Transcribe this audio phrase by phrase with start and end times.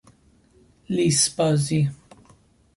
[0.89, 1.89] لیس بازی